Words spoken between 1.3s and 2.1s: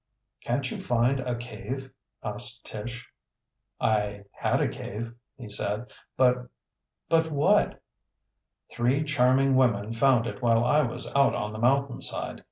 cave?"